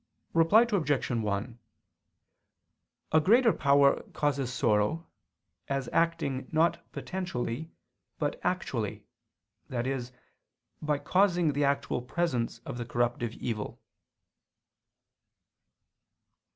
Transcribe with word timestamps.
Reply 0.33 0.63
Obj. 0.67 1.11
1: 1.11 1.59
A 3.11 3.19
greater 3.19 3.53
power 3.53 4.01
causes 4.13 4.51
sorrow, 4.51 5.05
as 5.69 5.89
acting 5.93 6.47
not 6.51 6.91
potentially 6.91 7.69
but 8.17 8.39
actually, 8.43 9.05
i.e. 9.69 10.01
by 10.81 10.97
causing 10.97 11.53
the 11.53 11.65
actual 11.65 12.01
presence 12.01 12.57
of 12.65 12.79
the 12.79 12.85
corruptive 12.87 13.33
evil. 13.35 13.79